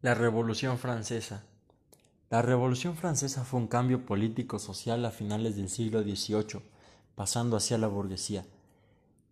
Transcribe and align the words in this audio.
La 0.00 0.14
Revolución 0.14 0.78
Francesa. 0.78 1.44
La 2.30 2.40
Revolución 2.40 2.94
Francesa 2.94 3.44
fue 3.44 3.58
un 3.58 3.66
cambio 3.66 4.06
político-social 4.06 5.04
a 5.04 5.10
finales 5.10 5.56
del 5.56 5.68
siglo 5.68 6.04
XVIII, 6.04 6.62
pasando 7.16 7.56
hacia 7.56 7.78
la 7.78 7.88
burguesía. 7.88 8.46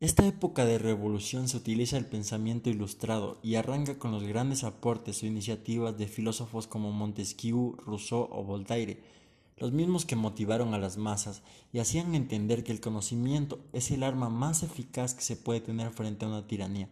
Esta 0.00 0.26
época 0.26 0.64
de 0.64 0.78
revolución 0.78 1.46
se 1.46 1.56
utiliza 1.56 1.96
el 1.98 2.06
pensamiento 2.06 2.68
ilustrado 2.68 3.38
y 3.44 3.54
arranca 3.54 4.00
con 4.00 4.10
los 4.10 4.24
grandes 4.24 4.64
aportes 4.64 5.22
o 5.22 5.26
iniciativas 5.26 5.96
de 5.98 6.08
filósofos 6.08 6.66
como 6.66 6.90
Montesquieu, 6.90 7.76
Rousseau 7.86 8.28
o 8.32 8.42
Voltaire, 8.42 9.00
los 9.58 9.70
mismos 9.70 10.04
que 10.04 10.16
motivaron 10.16 10.74
a 10.74 10.78
las 10.78 10.96
masas 10.96 11.42
y 11.72 11.78
hacían 11.78 12.16
entender 12.16 12.64
que 12.64 12.72
el 12.72 12.80
conocimiento 12.80 13.60
es 13.72 13.92
el 13.92 14.02
arma 14.02 14.30
más 14.30 14.64
eficaz 14.64 15.14
que 15.14 15.22
se 15.22 15.36
puede 15.36 15.60
tener 15.60 15.92
frente 15.92 16.24
a 16.24 16.28
una 16.28 16.48
tiranía. 16.48 16.88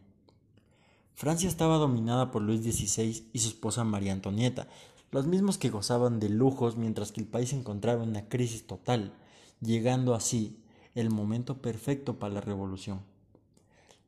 Francia 1.16 1.48
estaba 1.48 1.76
dominada 1.76 2.32
por 2.32 2.42
Luis 2.42 2.62
XVI 2.62 3.28
y 3.32 3.38
su 3.38 3.48
esposa 3.48 3.84
María 3.84 4.12
Antonieta, 4.12 4.66
los 5.12 5.28
mismos 5.28 5.58
que 5.58 5.70
gozaban 5.70 6.18
de 6.18 6.28
lujos 6.28 6.76
mientras 6.76 7.12
que 7.12 7.20
el 7.20 7.28
país 7.28 7.50
se 7.50 7.56
encontraba 7.56 8.02
en 8.02 8.08
una 8.08 8.28
crisis 8.28 8.66
total, 8.66 9.14
llegando 9.60 10.16
así 10.16 10.58
el 10.96 11.10
momento 11.10 11.62
perfecto 11.62 12.18
para 12.18 12.34
la 12.34 12.40
revolución. 12.40 13.00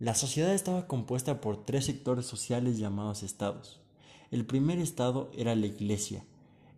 La 0.00 0.16
sociedad 0.16 0.52
estaba 0.52 0.88
compuesta 0.88 1.40
por 1.40 1.64
tres 1.64 1.84
sectores 1.84 2.26
sociales 2.26 2.76
llamados 2.76 3.22
estados. 3.22 3.80
El 4.32 4.44
primer 4.44 4.80
estado 4.80 5.30
era 5.32 5.54
la 5.54 5.66
iglesia. 5.66 6.24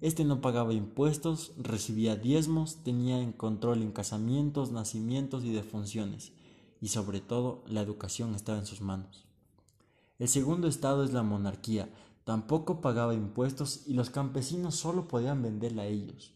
Este 0.02 0.24
no 0.24 0.42
pagaba 0.42 0.74
impuestos, 0.74 1.52
recibía 1.56 2.16
diezmos, 2.16 2.84
tenía 2.84 3.18
en 3.18 3.32
control 3.32 3.80
en 3.80 3.92
casamientos, 3.92 4.72
nacimientos 4.72 5.42
y 5.44 5.52
defunciones, 5.54 6.32
y 6.82 6.88
sobre 6.88 7.20
todo 7.20 7.64
la 7.66 7.80
educación 7.80 8.34
estaba 8.34 8.58
en 8.58 8.66
sus 8.66 8.82
manos. 8.82 9.27
El 10.18 10.28
segundo 10.28 10.66
estado 10.66 11.04
es 11.04 11.12
la 11.12 11.22
monarquía. 11.22 11.88
Tampoco 12.24 12.80
pagaba 12.80 13.14
impuestos 13.14 13.86
y 13.86 13.94
los 13.94 14.10
campesinos 14.10 14.74
solo 14.74 15.06
podían 15.06 15.42
venderla 15.42 15.82
a 15.82 15.86
ellos. 15.86 16.34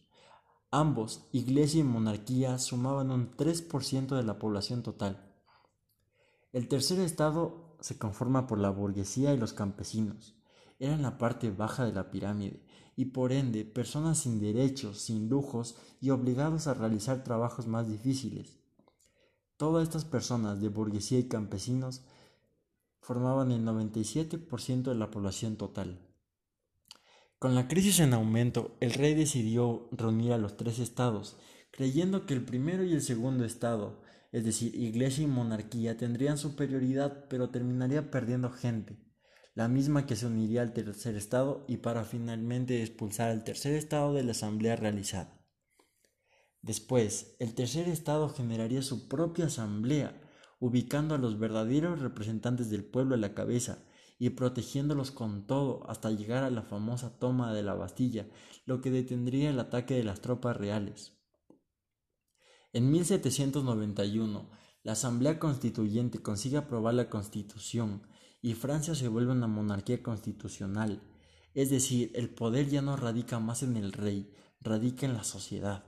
Ambos, 0.71 1.29
iglesia 1.33 1.81
y 1.81 1.85
monarquía, 1.85 2.59
sumaban 2.59 3.11
un 3.11 3.37
3% 3.37 4.17
de 4.17 4.23
la 4.23 4.39
población 4.39 4.83
total. 4.83 5.33
El 6.53 6.69
tercer 6.69 7.01
estado 7.01 7.77
se 7.81 7.99
conforma 7.99 8.47
por 8.47 8.59
la 8.59 8.71
burguesía 8.71 9.35
y 9.35 9.37
los 9.37 9.53
campesinos. 9.53 10.37
Eran 10.79 11.03
la 11.03 11.19
parte 11.19 11.51
baja 11.51 11.85
de 11.85 11.93
la 11.93 12.11
pirámide 12.11 12.65
y 12.95 13.07
por 13.07 13.33
ende 13.33 13.65
personas 13.65 14.19
sin 14.19 14.41
derechos, 14.41 15.01
sin 15.01 15.29
lujos 15.29 15.77
y 16.01 16.11
obligados 16.11 16.67
a 16.67 16.75
realizar 16.75 17.25
trabajos 17.25 17.67
más 17.67 17.89
difíciles. 17.89 18.59
Todas 19.57 19.83
estas 19.83 20.05
personas 20.05 20.61
de 20.61 20.69
burguesía 20.69 21.19
y 21.19 21.29
campesinos 21.29 22.03
formaban 23.03 23.51
el 23.51 23.63
97% 23.65 24.83
de 24.85 24.95
la 24.95 25.11
población 25.11 25.57
total. 25.57 26.01
Con 27.39 27.57
la 27.57 27.67
crisis 27.67 27.99
en 27.99 28.15
aumento, 28.15 28.77
el 28.81 28.93
rey 28.93 29.15
decidió 29.15 29.89
reunir 29.91 30.33
a 30.33 30.39
los 30.39 30.57
tres 30.57 30.79
estados, 30.79 31.37
creyendo 31.73 32.25
que 32.25 32.35
el 32.35 32.45
primero 32.45 32.85
y 32.85 32.93
el 32.93 33.03
segundo 33.03 33.45
estado, 33.45 34.01
es 34.31 34.45
decir, 34.45 34.75
iglesia 34.77 35.25
y 35.25 35.27
monarquía, 35.27 35.97
tendrían 35.97 36.39
superioridad, 36.39 37.27
pero 37.29 37.51
terminaría 37.51 38.13
perdiendo 38.13 38.51
gente, 38.51 38.97
la 39.55 39.67
misma 39.67 40.07
que 40.07 40.15
se 40.15 40.27
uniría 40.27 40.63
al 40.63 40.73
tercer 40.73 41.17
estado 41.17 41.65
y 41.67 41.79
para 41.79 42.05
finalmente 42.05 42.81
expulsar 42.81 43.31
al 43.31 43.43
tercer 43.43 43.75
estado 43.75 44.15
de 44.15 44.23
la 44.23 44.31
asamblea 44.31 44.77
realizada. 44.77 45.45
Después, 46.63 47.35
el 47.41 47.55
tercer 47.55 47.89
estado 47.89 48.29
generaría 48.29 48.83
su 48.83 49.09
propia 49.09 49.47
asamblea, 49.47 50.21
ubicando 50.63 51.17
a 51.17 51.19
los 51.19 51.41
verdaderos 51.41 51.99
representantes 51.99 52.71
del 52.71 52.85
pueblo 52.85 53.17
a 53.17 53.19
la 53.19 53.35
cabeza 53.35 53.85
y 54.17 54.31
protegiéndolos 54.31 55.11
con 55.11 55.45
todo 55.45 55.85
hasta 55.91 56.13
llegar 56.13 56.45
a 56.45 56.51
la 56.51 56.63
famosa 56.63 57.19
toma 57.19 57.53
de 57.53 57.65
la 57.65 57.75
Bastilla, 57.75 58.29
lo 58.65 58.81
que 58.81 58.93
detendría 58.93 59.51
el 59.51 59.59
ataque 59.59 59.95
de 59.95 60.05
las 60.05 60.21
tropas 60.21 60.57
reales. 60.57 61.19
En 62.73 62.93
1791, 62.93 64.51
la 64.85 64.93
Asamblea 64.93 65.41
Constituyente 65.41 66.23
consigue 66.23 66.59
aprobar 66.59 66.95
la 66.95 67.11
Constitución 67.11 68.07
y 68.41 68.55
Francia 68.55 68.95
se 68.95 69.09
vuelve 69.09 69.33
una 69.33 69.49
monarquía 69.49 70.01
constitucional, 70.01 71.03
es 71.55 71.71
decir, 71.71 72.13
el 72.15 72.31
poder 72.31 72.69
ya 72.69 72.83
no 72.83 72.97
radica 72.97 73.41
más 73.41 73.65
en 73.65 73.77
el 73.77 73.93
rey, 73.93 74.33
radica 74.61 75.07
en 75.07 75.15
la 75.15 75.25
sociedad. 75.25 75.85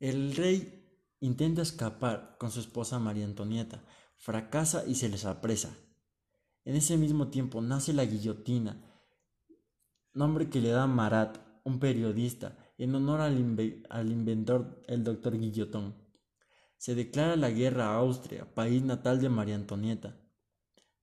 El 0.00 0.34
rey 0.34 0.83
Intenta 1.20 1.62
escapar 1.62 2.36
con 2.38 2.50
su 2.50 2.60
esposa 2.60 2.98
María 2.98 3.24
Antonieta, 3.24 3.84
fracasa 4.16 4.84
y 4.86 4.94
se 4.94 5.08
les 5.08 5.24
apresa. 5.24 5.76
En 6.64 6.76
ese 6.76 6.96
mismo 6.96 7.28
tiempo 7.28 7.60
nace 7.60 7.92
la 7.92 8.04
guillotina, 8.04 8.94
nombre 10.14 10.48
que 10.48 10.60
le 10.60 10.70
da 10.70 10.86
Marat, 10.86 11.38
un 11.64 11.78
periodista, 11.78 12.56
en 12.78 12.94
honor 12.94 13.20
al, 13.20 13.38
inventor, 13.38 14.82
el 14.86 15.04
doctor 15.04 15.38
Guillotón. 15.38 15.94
Se 16.76 16.94
declara 16.94 17.36
la 17.36 17.50
guerra 17.50 17.88
a 17.88 17.96
Austria, 17.96 18.52
país 18.54 18.82
natal 18.82 19.20
de 19.20 19.28
María 19.28 19.54
Antonieta. 19.54 20.20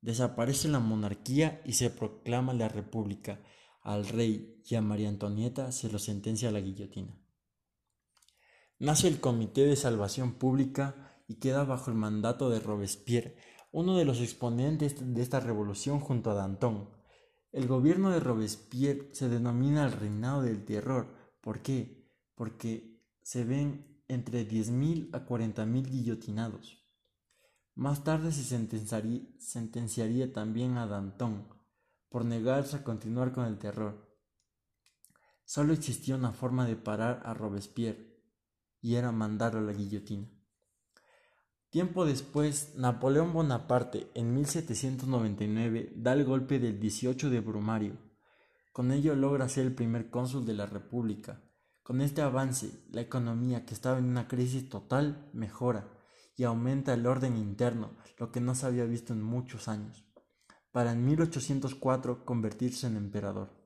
Desaparece 0.01 0.67
la 0.67 0.79
monarquía 0.79 1.61
y 1.65 1.73
se 1.73 1.89
proclama 1.89 2.53
la 2.53 2.67
república. 2.67 3.41
Al 3.81 4.07
rey 4.07 4.61
y 4.65 4.75
a 4.75 4.81
María 4.81 5.09
Antonieta 5.09 5.71
se 5.71 5.91
lo 5.91 5.99
sentencia 5.99 6.49
a 6.49 6.51
la 6.51 6.59
guillotina. 6.59 7.20
Nace 8.81 9.07
el 9.07 9.19
Comité 9.19 9.63
de 9.67 9.75
Salvación 9.75 10.33
Pública 10.33 11.15
y 11.27 11.35
queda 11.35 11.63
bajo 11.63 11.91
el 11.91 11.97
mandato 11.97 12.49
de 12.49 12.59
Robespierre, 12.59 13.35
uno 13.71 13.95
de 13.95 14.05
los 14.05 14.21
exponentes 14.21 14.95
de 14.99 15.21
esta 15.21 15.39
revolución 15.39 15.99
junto 15.99 16.31
a 16.31 16.33
Danton. 16.33 16.89
El 17.51 17.67
gobierno 17.67 18.09
de 18.09 18.19
Robespierre 18.19 19.09
se 19.11 19.29
denomina 19.29 19.85
el 19.85 19.91
reinado 19.91 20.41
del 20.41 20.65
terror. 20.65 21.13
¿Por 21.41 21.61
qué? 21.61 22.09
Porque 22.33 22.99
se 23.21 23.43
ven 23.43 24.01
entre 24.07 24.49
10.000 24.49 25.15
a 25.15 25.27
40.000 25.27 25.85
guillotinados. 25.87 26.83
Más 27.75 28.03
tarde 28.03 28.31
se 28.31 28.43
sentenciaría, 28.43 29.21
sentenciaría 29.37 30.33
también 30.33 30.79
a 30.79 30.87
Danton 30.87 31.47
por 32.09 32.25
negarse 32.25 32.77
a 32.77 32.83
continuar 32.83 33.31
con 33.31 33.45
el 33.45 33.59
terror. 33.59 34.11
Solo 35.45 35.71
existía 35.71 36.15
una 36.15 36.31
forma 36.31 36.65
de 36.65 36.77
parar 36.77 37.21
a 37.25 37.35
Robespierre, 37.35 38.10
y 38.81 38.95
era 38.95 39.11
mandarlo 39.11 39.59
a 39.59 39.63
la 39.63 39.73
guillotina. 39.73 40.27
Tiempo 41.69 42.05
después, 42.05 42.73
Napoleón 42.75 43.31
Bonaparte, 43.31 44.11
en 44.13 44.33
1799, 44.33 45.93
da 45.95 46.13
el 46.13 46.25
golpe 46.25 46.59
del 46.59 46.79
18 46.79 47.29
de 47.29 47.39
Brumario. 47.39 47.97
Con 48.73 48.91
ello 48.91 49.15
logra 49.15 49.47
ser 49.47 49.67
el 49.67 49.75
primer 49.75 50.09
cónsul 50.09 50.45
de 50.45 50.53
la 50.53 50.65
República. 50.65 51.41
Con 51.83 52.01
este 52.01 52.21
avance, 52.21 52.83
la 52.91 53.01
economía, 53.01 53.65
que 53.65 53.73
estaba 53.73 53.99
en 53.99 54.05
una 54.05 54.27
crisis 54.27 54.67
total, 54.67 55.29
mejora 55.33 55.87
y 56.35 56.43
aumenta 56.43 56.93
el 56.93 57.05
orden 57.05 57.37
interno, 57.37 57.91
lo 58.17 58.31
que 58.31 58.41
no 58.41 58.55
se 58.55 58.65
había 58.65 58.85
visto 58.85 59.13
en 59.13 59.21
muchos 59.21 59.67
años, 59.67 60.05
para 60.71 60.91
en 60.91 61.05
1804 61.05 62.25
convertirse 62.25 62.87
en 62.87 62.97
emperador. 62.97 63.60